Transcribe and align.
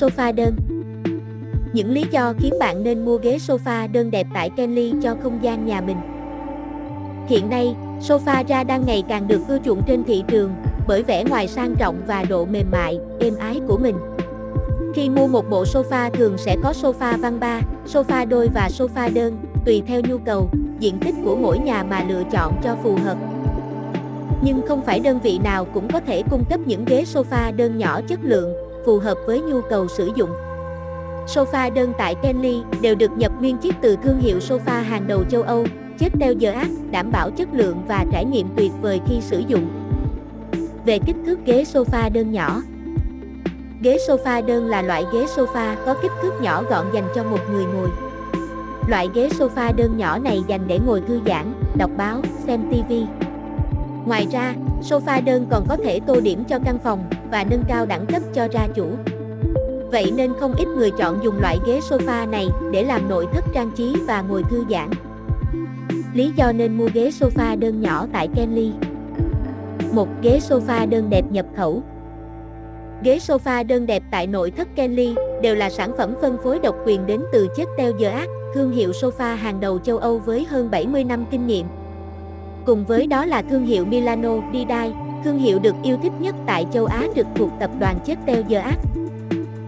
Sofa 0.00 0.34
đơn 0.34 0.56
Những 1.72 1.90
lý 1.90 2.04
do 2.10 2.32
khiến 2.38 2.54
bạn 2.60 2.82
nên 2.82 3.04
mua 3.04 3.16
ghế 3.16 3.36
sofa 3.36 3.92
đơn 3.92 4.10
đẹp 4.10 4.26
tại 4.34 4.50
Kenly 4.56 4.92
cho 5.02 5.16
không 5.22 5.38
gian 5.42 5.66
nhà 5.66 5.80
mình 5.80 5.96
Hiện 7.28 7.50
nay, 7.50 7.74
sofa 8.00 8.44
ra 8.48 8.64
đang 8.64 8.86
ngày 8.86 9.04
càng 9.08 9.28
được 9.28 9.40
ưa 9.48 9.58
chuộng 9.64 9.82
trên 9.86 10.04
thị 10.04 10.24
trường 10.28 10.54
bởi 10.88 11.02
vẻ 11.02 11.24
ngoài 11.24 11.48
sang 11.48 11.74
trọng 11.78 12.02
và 12.06 12.24
độ 12.28 12.44
mềm 12.44 12.70
mại, 12.70 12.98
êm 13.20 13.36
ái 13.36 13.60
của 13.68 13.78
mình. 13.78 13.96
Khi 14.94 15.10
mua 15.10 15.26
một 15.26 15.50
bộ 15.50 15.64
sofa 15.64 16.10
thường 16.10 16.38
sẽ 16.38 16.56
có 16.62 16.72
sofa 16.82 17.18
văn 17.18 17.40
ba, 17.40 17.60
sofa 17.86 18.28
đôi 18.28 18.48
và 18.54 18.68
sofa 18.78 19.14
đơn, 19.14 19.38
tùy 19.64 19.82
theo 19.86 20.00
nhu 20.08 20.18
cầu, 20.18 20.50
diện 20.78 20.98
tích 20.98 21.14
của 21.24 21.36
mỗi 21.36 21.58
nhà 21.58 21.82
mà 21.82 22.04
lựa 22.08 22.22
chọn 22.32 22.52
cho 22.64 22.76
phù 22.82 22.96
hợp. 23.04 23.16
Nhưng 24.42 24.60
không 24.68 24.82
phải 24.82 25.00
đơn 25.00 25.18
vị 25.22 25.38
nào 25.44 25.64
cũng 25.64 25.88
có 25.92 26.00
thể 26.00 26.22
cung 26.30 26.44
cấp 26.50 26.60
những 26.66 26.84
ghế 26.84 27.04
sofa 27.14 27.56
đơn 27.56 27.78
nhỏ 27.78 28.00
chất 28.08 28.18
lượng, 28.22 28.65
phù 28.86 28.98
hợp 28.98 29.18
với 29.26 29.40
nhu 29.40 29.60
cầu 29.60 29.88
sử 29.88 30.10
dụng. 30.14 30.30
Sofa 31.26 31.74
đơn 31.74 31.92
tại 31.98 32.14
Kenly 32.22 32.62
đều 32.80 32.94
được 32.94 33.10
nhập 33.16 33.32
nguyên 33.40 33.58
chiếc 33.58 33.74
từ 33.80 33.96
thương 33.96 34.20
hiệu 34.20 34.38
sofa 34.38 34.82
hàng 34.82 35.06
đầu 35.06 35.24
châu 35.30 35.42
Âu, 35.42 35.64
chất 35.98 36.12
teo 36.20 36.32
giờ 36.32 36.52
ác, 36.52 36.68
đảm 36.90 37.10
bảo 37.12 37.30
chất 37.30 37.48
lượng 37.52 37.82
và 37.88 38.04
trải 38.12 38.24
nghiệm 38.24 38.48
tuyệt 38.56 38.72
vời 38.82 39.00
khi 39.08 39.20
sử 39.20 39.38
dụng. 39.38 39.68
Về 40.84 40.98
kích 40.98 41.16
thước 41.26 41.38
ghế 41.44 41.64
sofa 41.72 42.12
đơn 42.12 42.32
nhỏ 42.32 42.62
Ghế 43.82 43.96
sofa 44.08 44.46
đơn 44.46 44.66
là 44.66 44.82
loại 44.82 45.04
ghế 45.12 45.26
sofa 45.36 45.74
có 45.86 45.94
kích 46.02 46.12
thước 46.22 46.32
nhỏ 46.40 46.62
gọn 46.70 46.86
dành 46.94 47.08
cho 47.14 47.24
một 47.24 47.40
người 47.52 47.64
ngồi. 47.64 47.88
Loại 48.88 49.08
ghế 49.14 49.28
sofa 49.28 49.72
đơn 49.76 49.96
nhỏ 49.96 50.18
này 50.18 50.42
dành 50.48 50.60
để 50.66 50.78
ngồi 50.86 51.00
thư 51.00 51.20
giãn, 51.26 51.52
đọc 51.78 51.90
báo, 51.96 52.22
xem 52.46 52.60
TV. 52.70 52.92
Ngoài 54.06 54.26
ra, 54.32 54.54
sofa 54.82 55.24
đơn 55.24 55.46
còn 55.50 55.66
có 55.68 55.76
thể 55.76 56.00
tô 56.06 56.20
điểm 56.20 56.44
cho 56.44 56.58
căn 56.64 56.78
phòng 56.78 57.04
và 57.30 57.44
nâng 57.50 57.64
cao 57.68 57.86
đẳng 57.86 58.06
cấp 58.06 58.22
cho 58.34 58.48
gia 58.52 58.68
chủ. 58.74 58.86
Vậy 59.90 60.12
nên 60.16 60.32
không 60.40 60.54
ít 60.54 60.68
người 60.68 60.90
chọn 60.90 61.18
dùng 61.24 61.40
loại 61.40 61.58
ghế 61.66 61.80
sofa 61.80 62.30
này 62.30 62.48
để 62.72 62.82
làm 62.82 63.08
nội 63.08 63.26
thất 63.32 63.44
trang 63.54 63.70
trí 63.76 63.96
và 64.06 64.22
ngồi 64.22 64.42
thư 64.50 64.64
giãn. 64.70 64.90
Lý 66.14 66.32
do 66.36 66.52
nên 66.52 66.76
mua 66.76 66.88
ghế 66.94 67.10
sofa 67.10 67.58
đơn 67.58 67.80
nhỏ 67.80 68.06
tại 68.12 68.28
Kenly 68.34 68.72
Một 69.92 70.08
ghế 70.22 70.38
sofa 70.48 70.88
đơn 70.88 71.10
đẹp 71.10 71.24
nhập 71.30 71.46
khẩu 71.56 71.82
Ghế 73.02 73.18
sofa 73.18 73.66
đơn 73.66 73.86
đẹp 73.86 74.02
tại 74.10 74.26
nội 74.26 74.50
thất 74.50 74.68
Kenly 74.76 75.14
đều 75.42 75.54
là 75.54 75.70
sản 75.70 75.92
phẩm 75.98 76.14
phân 76.20 76.36
phối 76.44 76.58
độc 76.58 76.76
quyền 76.86 77.06
đến 77.06 77.20
từ 77.32 77.48
Chetel 77.56 78.04
Ác, 78.04 78.28
thương 78.54 78.72
hiệu 78.72 78.90
sofa 78.90 79.36
hàng 79.36 79.60
đầu 79.60 79.78
châu 79.78 79.98
Âu 79.98 80.18
với 80.18 80.46
hơn 80.50 80.70
70 80.70 81.04
năm 81.04 81.24
kinh 81.30 81.46
nghiệm. 81.46 81.66
Cùng 82.66 82.84
với 82.84 83.06
đó 83.06 83.24
là 83.24 83.42
thương 83.42 83.66
hiệu 83.66 83.84
Milano 83.84 84.30
Didai, 84.52 84.92
thương 85.24 85.38
hiệu 85.38 85.58
được 85.58 85.74
yêu 85.82 85.96
thích 86.02 86.12
nhất 86.20 86.34
tại 86.46 86.66
châu 86.72 86.86
Á 86.86 87.06
trực 87.16 87.26
thuộc 87.34 87.50
tập 87.60 87.70
đoàn 87.78 87.98
Chetel 88.06 88.54
Art. 88.54 88.78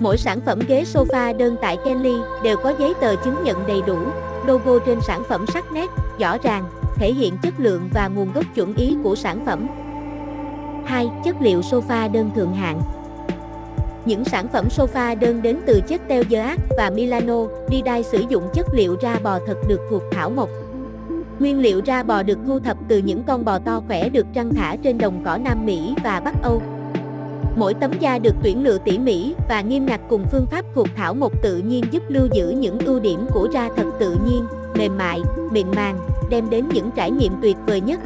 Mỗi 0.00 0.18
sản 0.18 0.40
phẩm 0.46 0.60
ghế 0.68 0.84
sofa 0.84 1.36
đơn 1.36 1.56
tại 1.62 1.76
Kelly 1.84 2.14
đều 2.42 2.56
có 2.56 2.72
giấy 2.78 2.94
tờ 3.00 3.16
chứng 3.16 3.44
nhận 3.44 3.66
đầy 3.66 3.82
đủ, 3.86 3.98
logo 4.46 4.78
trên 4.86 4.98
sản 5.06 5.22
phẩm 5.28 5.44
sắc 5.54 5.72
nét, 5.72 5.90
rõ 6.18 6.38
ràng, 6.42 6.64
thể 6.96 7.12
hiện 7.12 7.34
chất 7.42 7.54
lượng 7.58 7.88
và 7.94 8.08
nguồn 8.08 8.32
gốc 8.32 8.44
chuẩn 8.54 8.74
ý 8.74 8.96
của 9.02 9.14
sản 9.14 9.46
phẩm. 9.46 9.66
2. 10.84 11.08
Chất 11.24 11.36
liệu 11.40 11.60
sofa 11.60 12.12
đơn 12.12 12.30
thượng 12.34 12.54
hạng 12.54 12.80
những 14.04 14.24
sản 14.24 14.48
phẩm 14.48 14.68
sofa 14.76 15.18
đơn 15.18 15.42
đến 15.42 15.60
từ 15.66 15.80
chất 15.88 16.00
teo 16.08 16.22
và 16.78 16.90
Milano, 16.94 17.44
Didai 17.70 18.02
sử 18.02 18.24
dụng 18.28 18.42
chất 18.54 18.66
liệu 18.72 18.96
da 19.00 19.18
bò 19.22 19.38
thật 19.46 19.56
được 19.68 19.80
thuộc 19.90 20.02
thảo 20.10 20.30
mộc. 20.30 20.48
Nguyên 21.38 21.58
liệu 21.58 21.80
da 21.84 22.02
bò 22.02 22.22
được 22.22 22.38
thu 22.46 22.58
thập 22.58 22.76
từ 22.88 22.98
những 22.98 23.22
con 23.26 23.44
bò 23.44 23.58
to 23.58 23.82
khỏe 23.88 24.08
được 24.08 24.26
trăng 24.34 24.54
thả 24.54 24.76
trên 24.76 24.98
đồng 24.98 25.22
cỏ 25.24 25.38
Nam 25.44 25.66
Mỹ 25.66 25.94
và 26.04 26.20
Bắc 26.20 26.42
Âu. 26.42 26.62
Mỗi 27.56 27.74
tấm 27.74 27.90
da 28.00 28.18
được 28.18 28.34
tuyển 28.42 28.64
lựa 28.64 28.78
tỉ 28.84 28.98
mỉ 28.98 29.34
và 29.48 29.60
nghiêm 29.60 29.86
ngặt 29.86 30.00
cùng 30.08 30.24
phương 30.32 30.46
pháp 30.46 30.64
thuộc 30.74 30.86
thảo 30.96 31.14
mộc 31.14 31.42
tự 31.42 31.58
nhiên 31.58 31.84
giúp 31.90 32.02
lưu 32.08 32.28
giữ 32.32 32.50
những 32.50 32.78
ưu 32.78 33.00
điểm 33.00 33.26
của 33.32 33.48
da 33.52 33.68
thật 33.76 33.86
tự 34.00 34.16
nhiên, 34.26 34.46
mềm 34.78 34.98
mại, 34.98 35.20
mịn 35.50 35.66
màng, 35.76 35.98
đem 36.30 36.50
đến 36.50 36.64
những 36.74 36.90
trải 36.96 37.10
nghiệm 37.10 37.32
tuyệt 37.42 37.56
vời 37.66 37.80
nhất. 37.80 38.00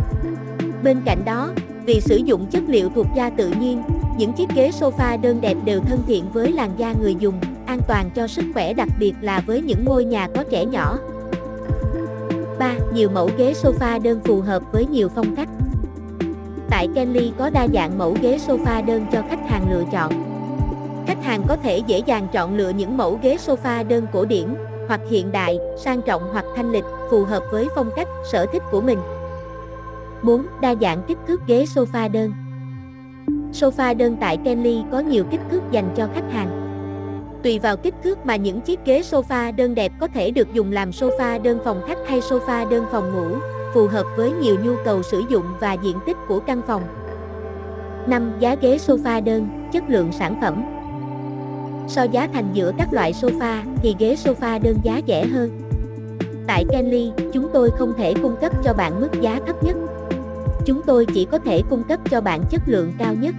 Bên 0.82 1.00
cạnh 1.04 1.24
đó, 1.24 1.50
vì 1.86 2.00
sử 2.00 2.16
dụng 2.16 2.46
chất 2.46 2.62
liệu 2.66 2.88
thuộc 2.94 3.06
da 3.16 3.30
tự 3.30 3.50
nhiên, 3.60 3.82
những 4.18 4.32
chiếc 4.32 4.48
ghế 4.54 4.70
sofa 4.80 5.20
đơn 5.20 5.40
đẹp 5.40 5.56
đều 5.64 5.80
thân 5.80 6.00
thiện 6.06 6.24
với 6.32 6.52
làn 6.52 6.70
da 6.76 6.94
người 7.00 7.14
dùng, 7.18 7.34
an 7.66 7.80
toàn 7.88 8.10
cho 8.14 8.26
sức 8.26 8.44
khỏe 8.54 8.74
đặc 8.74 8.88
biệt 8.98 9.14
là 9.20 9.42
với 9.46 9.62
những 9.62 9.84
ngôi 9.84 10.04
nhà 10.04 10.28
có 10.34 10.44
trẻ 10.50 10.64
nhỏ. 10.64 10.98
3. 12.62 12.74
Nhiều 12.94 13.10
mẫu 13.10 13.30
ghế 13.36 13.52
sofa 13.52 14.02
đơn 14.02 14.20
phù 14.24 14.40
hợp 14.40 14.62
với 14.72 14.86
nhiều 14.86 15.08
phong 15.14 15.36
cách. 15.36 15.48
Tại 16.70 16.88
Kenly 16.94 17.32
có 17.38 17.50
đa 17.50 17.68
dạng 17.68 17.98
mẫu 17.98 18.16
ghế 18.22 18.38
sofa 18.46 18.86
đơn 18.86 19.06
cho 19.12 19.22
khách 19.30 19.48
hàng 19.48 19.66
lựa 19.70 19.84
chọn. 19.92 20.12
Khách 21.06 21.24
hàng 21.24 21.42
có 21.48 21.56
thể 21.56 21.78
dễ 21.86 21.98
dàng 22.06 22.28
chọn 22.32 22.56
lựa 22.56 22.68
những 22.68 22.96
mẫu 22.96 23.18
ghế 23.22 23.36
sofa 23.36 23.88
đơn 23.88 24.06
cổ 24.12 24.24
điển, 24.24 24.54
hoặc 24.88 25.00
hiện 25.10 25.32
đại, 25.32 25.58
sang 25.76 26.02
trọng 26.02 26.22
hoặc 26.32 26.44
thanh 26.56 26.72
lịch, 26.72 26.84
phù 27.10 27.24
hợp 27.24 27.42
với 27.52 27.68
phong 27.74 27.90
cách, 27.96 28.08
sở 28.32 28.46
thích 28.52 28.62
của 28.70 28.80
mình. 28.80 28.98
4. 30.22 30.46
Đa 30.60 30.74
dạng 30.80 31.02
kích 31.08 31.18
thước 31.28 31.40
ghế 31.46 31.64
sofa 31.74 32.10
đơn 32.10 32.32
Sofa 33.52 33.96
đơn 33.96 34.16
tại 34.20 34.36
Kenly 34.36 34.82
có 34.92 34.98
nhiều 34.98 35.24
kích 35.30 35.40
thước 35.50 35.62
dành 35.70 35.94
cho 35.96 36.08
khách 36.14 36.32
hàng. 36.32 36.61
Tùy 37.42 37.58
vào 37.58 37.76
kích 37.76 37.94
thước 38.02 38.26
mà 38.26 38.36
những 38.36 38.60
chiếc 38.60 38.80
ghế 38.84 39.00
sofa 39.00 39.56
đơn 39.56 39.74
đẹp 39.74 39.92
có 40.00 40.08
thể 40.08 40.30
được 40.30 40.54
dùng 40.54 40.72
làm 40.72 40.90
sofa 40.90 41.42
đơn 41.42 41.58
phòng 41.64 41.82
khách 41.86 41.98
hay 42.06 42.20
sofa 42.20 42.68
đơn 42.68 42.84
phòng 42.92 43.14
ngủ, 43.14 43.36
phù 43.74 43.86
hợp 43.86 44.06
với 44.16 44.32
nhiều 44.32 44.56
nhu 44.64 44.72
cầu 44.84 45.02
sử 45.02 45.22
dụng 45.30 45.44
và 45.60 45.72
diện 45.72 45.96
tích 46.06 46.16
của 46.28 46.40
căn 46.40 46.62
phòng. 46.66 46.82
5. 48.06 48.32
Giá 48.38 48.54
ghế 48.54 48.76
sofa 48.76 49.24
đơn, 49.24 49.68
chất 49.72 49.82
lượng 49.88 50.12
sản 50.12 50.38
phẩm 50.40 50.64
So 51.88 52.02
giá 52.02 52.28
thành 52.32 52.50
giữa 52.52 52.72
các 52.78 52.92
loại 52.92 53.12
sofa 53.12 53.62
thì 53.76 53.94
ghế 53.98 54.14
sofa 54.24 54.62
đơn 54.62 54.76
giá 54.82 55.00
rẻ 55.06 55.26
hơn. 55.26 55.50
Tại 56.46 56.64
Kenly, 56.70 57.12
chúng 57.32 57.48
tôi 57.52 57.70
không 57.78 57.92
thể 57.98 58.14
cung 58.22 58.36
cấp 58.40 58.52
cho 58.64 58.72
bạn 58.72 59.00
mức 59.00 59.20
giá 59.20 59.40
thấp 59.46 59.64
nhất, 59.64 59.76
chúng 60.64 60.82
tôi 60.86 61.06
chỉ 61.14 61.24
có 61.24 61.38
thể 61.38 61.62
cung 61.70 61.82
cấp 61.82 62.00
cho 62.10 62.20
bạn 62.20 62.42
chất 62.50 62.62
lượng 62.66 62.92
cao 62.98 63.14
nhất. 63.14 63.34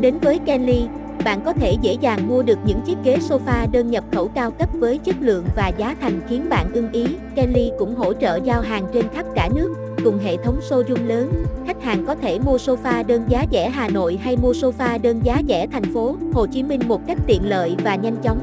Đến 0.00 0.18
với 0.18 0.38
Kenly, 0.38 0.88
bạn 1.26 1.40
có 1.44 1.52
thể 1.52 1.76
dễ 1.82 1.96
dàng 2.00 2.28
mua 2.28 2.42
được 2.42 2.58
những 2.66 2.80
chiếc 2.80 2.96
ghế 3.04 3.16
sofa 3.16 3.70
đơn 3.72 3.90
nhập 3.90 4.04
khẩu 4.12 4.28
cao 4.28 4.50
cấp 4.50 4.68
với 4.72 4.98
chất 4.98 5.16
lượng 5.20 5.44
và 5.56 5.72
giá 5.78 5.96
thành 6.00 6.20
khiến 6.28 6.48
bạn 6.48 6.66
ưng 6.72 6.92
ý. 6.92 7.06
Kelly 7.36 7.70
cũng 7.78 7.94
hỗ 7.94 8.12
trợ 8.12 8.38
giao 8.44 8.60
hàng 8.60 8.86
trên 8.92 9.08
khắp 9.14 9.26
cả 9.34 9.48
nước, 9.56 9.74
cùng 10.04 10.18
hệ 10.18 10.36
thống 10.36 10.60
showroom 10.68 11.06
lớn. 11.06 11.32
Khách 11.66 11.82
hàng 11.82 12.06
có 12.06 12.14
thể 12.14 12.38
mua 12.38 12.56
sofa 12.56 13.06
đơn 13.06 13.24
giá 13.28 13.44
rẻ 13.52 13.70
Hà 13.70 13.88
Nội 13.88 14.16
hay 14.16 14.36
mua 14.36 14.52
sofa 14.52 15.00
đơn 15.02 15.20
giá 15.24 15.42
rẻ 15.48 15.66
thành 15.66 15.84
phố 15.84 16.16
Hồ 16.32 16.46
Chí 16.46 16.62
Minh 16.62 16.80
một 16.88 17.06
cách 17.06 17.18
tiện 17.26 17.40
lợi 17.44 17.76
và 17.84 17.94
nhanh 17.94 18.16
chóng. 18.22 18.38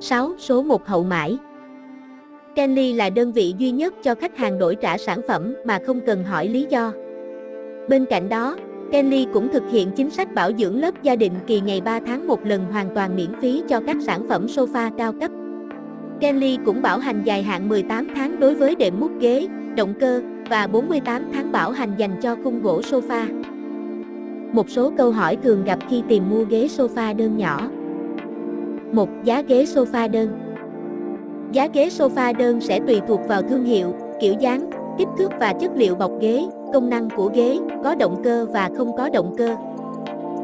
6. 0.00 0.30
Số 0.38 0.62
1 0.62 0.86
hậu 0.86 1.04
mãi 1.04 1.36
Kenly 2.54 2.92
là 2.92 3.10
đơn 3.10 3.32
vị 3.32 3.54
duy 3.58 3.70
nhất 3.70 3.94
cho 4.02 4.14
khách 4.14 4.36
hàng 4.36 4.58
đổi 4.58 4.74
trả 4.74 4.98
sản 4.98 5.20
phẩm 5.28 5.54
mà 5.66 5.78
không 5.86 6.00
cần 6.06 6.24
hỏi 6.24 6.48
lý 6.48 6.66
do. 6.70 6.92
Bên 7.88 8.04
cạnh 8.04 8.28
đó, 8.28 8.56
Kenly 8.92 9.26
cũng 9.32 9.48
thực 9.52 9.62
hiện 9.70 9.90
chính 9.96 10.10
sách 10.10 10.34
bảo 10.34 10.50
dưỡng 10.58 10.80
lớp 10.80 11.02
gia 11.02 11.16
định 11.16 11.32
kỳ 11.46 11.60
ngày 11.60 11.80
3 11.80 12.00
tháng 12.06 12.26
một 12.26 12.46
lần 12.46 12.64
hoàn 12.72 12.94
toàn 12.94 13.16
miễn 13.16 13.40
phí 13.40 13.62
cho 13.68 13.80
các 13.86 13.96
sản 14.06 14.26
phẩm 14.28 14.46
sofa 14.46 14.90
cao 14.98 15.12
cấp. 15.20 15.30
Kenly 16.20 16.58
cũng 16.64 16.82
bảo 16.82 16.98
hành 16.98 17.22
dài 17.24 17.42
hạn 17.42 17.68
18 17.68 18.08
tháng 18.16 18.40
đối 18.40 18.54
với 18.54 18.74
đệm 18.74 19.00
mút 19.00 19.10
ghế, 19.20 19.46
động 19.76 19.94
cơ 20.00 20.22
và 20.50 20.66
48 20.66 21.30
tháng 21.32 21.52
bảo 21.52 21.70
hành 21.70 21.94
dành 21.96 22.20
cho 22.22 22.36
khung 22.44 22.62
gỗ 22.62 22.80
sofa. 22.80 23.42
Một 24.52 24.70
số 24.70 24.92
câu 24.96 25.10
hỏi 25.10 25.36
thường 25.36 25.64
gặp 25.64 25.78
khi 25.90 26.02
tìm 26.08 26.30
mua 26.30 26.44
ghế 26.44 26.66
sofa 26.66 27.16
đơn 27.16 27.36
nhỏ. 27.36 27.70
1. 28.92 29.08
giá 29.24 29.42
ghế 29.42 29.64
sofa 29.64 30.10
đơn 30.10 30.28
Giá 31.52 31.68
ghế 31.74 31.88
sofa 31.88 32.36
đơn 32.36 32.60
sẽ 32.60 32.80
tùy 32.86 33.00
thuộc 33.08 33.20
vào 33.28 33.42
thương 33.42 33.64
hiệu, 33.64 33.94
kiểu 34.20 34.34
dáng, 34.40 34.70
kích 34.98 35.08
thước 35.18 35.30
và 35.40 35.52
chất 35.52 35.70
liệu 35.76 35.94
bọc 35.94 36.10
ghế, 36.20 36.44
công 36.72 36.90
năng 36.90 37.08
của 37.16 37.30
ghế, 37.34 37.58
có 37.84 37.94
động 37.94 38.22
cơ 38.24 38.46
và 38.50 38.70
không 38.76 38.96
có 38.96 39.08
động 39.08 39.34
cơ. 39.38 39.56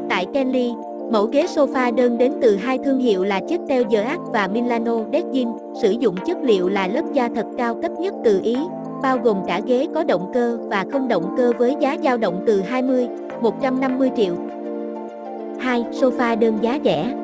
Tại 0.09 0.25
Kenly, 0.33 0.73
mẫu 1.11 1.25
ghế 1.25 1.45
sofa 1.45 1.95
đơn 1.95 2.17
đến 2.17 2.33
từ 2.41 2.55
hai 2.55 2.77
thương 2.77 2.99
hiệu 2.99 3.23
là 3.23 3.41
Chetel 3.49 3.95
ác 3.95 4.19
và 4.33 4.47
Milano 4.47 4.97
Design, 5.13 5.49
sử 5.81 5.91
dụng 5.91 6.15
chất 6.25 6.37
liệu 6.43 6.69
là 6.69 6.87
lớp 6.87 7.03
da 7.13 7.29
thật 7.35 7.45
cao 7.57 7.75
cấp 7.81 7.91
nhất 7.99 8.13
từ 8.23 8.41
Ý, 8.43 8.57
bao 9.01 9.17
gồm 9.17 9.37
cả 9.47 9.61
ghế 9.65 9.87
có 9.95 10.03
động 10.03 10.31
cơ 10.33 10.57
và 10.61 10.85
không 10.91 11.07
động 11.07 11.35
cơ 11.37 11.51
với 11.57 11.75
giá 11.79 11.97
dao 12.03 12.17
động 12.17 12.43
từ 12.47 12.61
20, 12.61 13.07
150 13.41 14.11
triệu. 14.15 14.35
2. 15.59 15.85
Sofa 15.91 16.39
đơn 16.39 16.57
giá 16.61 16.79
rẻ 16.83 17.15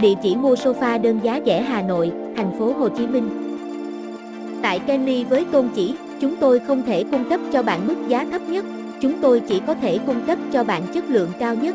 Địa 0.00 0.14
chỉ 0.22 0.36
mua 0.36 0.54
sofa 0.54 1.02
đơn 1.02 1.20
giá 1.22 1.40
rẻ 1.46 1.62
Hà 1.62 1.82
Nội, 1.82 2.12
thành 2.36 2.52
phố 2.58 2.72
Hồ 2.72 2.88
Chí 2.88 3.06
Minh. 3.06 3.28
Tại 4.62 4.78
Kenly 4.78 5.24
với 5.24 5.44
tôn 5.52 5.68
chỉ, 5.74 5.94
chúng 6.20 6.36
tôi 6.36 6.58
không 6.58 6.82
thể 6.86 7.04
cung 7.10 7.24
cấp 7.30 7.40
cho 7.52 7.62
bạn 7.62 7.86
mức 7.86 7.94
giá 8.08 8.26
thấp 8.30 8.42
nhất, 8.48 8.64
chúng 9.00 9.12
tôi 9.20 9.40
chỉ 9.40 9.60
có 9.66 9.74
thể 9.74 9.98
cung 10.06 10.20
cấp 10.26 10.38
cho 10.52 10.64
bạn 10.64 10.82
chất 10.94 11.04
lượng 11.10 11.28
cao 11.38 11.54
nhất. 11.54 11.74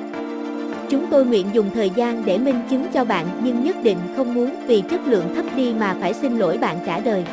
Chúng 0.89 1.05
tôi 1.11 1.25
nguyện 1.25 1.45
dùng 1.53 1.65
thời 1.73 1.89
gian 1.89 2.23
để 2.25 2.37
minh 2.37 2.59
chứng 2.69 2.83
cho 2.93 3.05
bạn 3.05 3.25
nhưng 3.43 3.63
nhất 3.63 3.75
định 3.83 3.97
không 4.15 4.33
muốn 4.33 4.49
vì 4.67 4.81
chất 4.89 5.07
lượng 5.07 5.35
thấp 5.35 5.45
đi 5.55 5.73
mà 5.79 5.95
phải 6.01 6.13
xin 6.13 6.39
lỗi 6.39 6.57
bạn 6.57 6.77
cả 6.85 7.01
đời. 7.05 7.23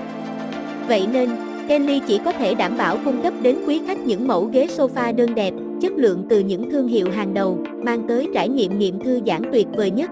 Vậy 0.88 1.06
nên, 1.12 1.30
Kenly 1.68 2.00
chỉ 2.06 2.20
có 2.24 2.32
thể 2.32 2.54
đảm 2.54 2.76
bảo 2.78 2.96
cung 3.04 3.22
cấp 3.22 3.34
đến 3.42 3.56
quý 3.66 3.80
khách 3.86 3.98
những 3.98 4.28
mẫu 4.28 4.44
ghế 4.44 4.66
sofa 4.66 5.16
đơn 5.16 5.34
đẹp, 5.34 5.54
chất 5.80 5.92
lượng 5.92 6.24
từ 6.28 6.40
những 6.40 6.70
thương 6.70 6.88
hiệu 6.88 7.10
hàng 7.10 7.34
đầu, 7.34 7.58
mang 7.84 8.02
tới 8.08 8.28
trải 8.34 8.48
nghiệm 8.48 8.78
nghiệm 8.78 8.98
thư 9.04 9.20
giãn 9.26 9.42
tuyệt 9.52 9.66
vời 9.76 9.90
nhất. 9.90 10.10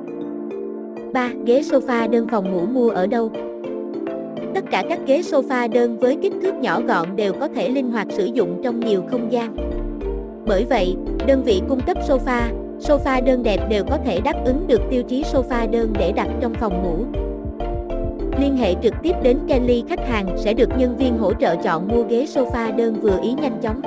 3. 1.13 1.31
Ghế 1.47 1.61
sofa 1.61 2.11
đơn 2.11 2.27
phòng 2.31 2.53
ngủ 2.53 2.67
mua 2.67 2.91
ở 2.91 3.07
đâu? 3.07 3.33
Tất 4.61 4.71
cả 4.71 4.85
các 4.89 4.99
ghế 5.07 5.21
sofa 5.21 5.73
đơn 5.73 5.99
với 5.99 6.19
kích 6.23 6.33
thước 6.43 6.55
nhỏ 6.55 6.81
gọn 6.81 7.17
đều 7.17 7.33
có 7.33 7.49
thể 7.55 7.69
linh 7.69 7.91
hoạt 7.91 8.07
sử 8.11 8.25
dụng 8.25 8.61
trong 8.65 8.81
nhiều 8.81 9.03
không 9.11 9.33
gian. 9.33 9.57
Bởi 10.47 10.65
vậy, 10.65 10.97
đơn 11.27 11.43
vị 11.43 11.63
cung 11.69 11.81
cấp 11.81 11.97
sofa, 12.09 12.41
sofa 12.79 13.25
đơn 13.25 13.43
đẹp 13.43 13.69
đều 13.71 13.85
có 13.85 13.99
thể 14.05 14.21
đáp 14.21 14.45
ứng 14.45 14.67
được 14.67 14.81
tiêu 14.91 15.03
chí 15.03 15.23
sofa 15.23 15.71
đơn 15.71 15.93
để 15.99 16.13
đặt 16.13 16.29
trong 16.41 16.55
phòng 16.55 16.83
ngủ. 16.83 17.21
Liên 18.41 18.57
hệ 18.57 18.75
trực 18.83 18.95
tiếp 19.03 19.13
đến 19.23 19.39
Kelly 19.49 19.85
khách 19.89 20.09
hàng 20.09 20.37
sẽ 20.37 20.55
được 20.55 20.69
nhân 20.79 20.97
viên 20.97 21.19
hỗ 21.19 21.35
trợ 21.35 21.57
chọn 21.57 21.89
mua 21.89 22.03
ghế 22.03 22.25
sofa 22.25 22.77
đơn 22.77 23.01
vừa 23.01 23.21
ý 23.23 23.33
nhanh 23.33 23.59
chóng. 23.63 23.81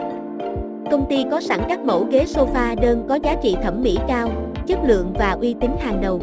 Công 0.92 1.06
ty 1.10 1.26
có 1.32 1.42
sẵn 1.42 1.60
các 1.70 1.80
mẫu 1.80 2.08
ghế 2.12 2.24
sofa 2.24 2.76
đơn 2.82 3.06
có 3.10 3.20
giá 3.24 3.36
trị 3.44 3.56
thẩm 3.64 3.84
mỹ 3.84 3.98
cao, 4.08 4.30
chất 4.68 4.80
lượng 4.88 5.14
và 5.20 5.32
uy 5.32 5.56
tín 5.60 5.72
hàng 5.80 6.02
đầu. 6.02 6.20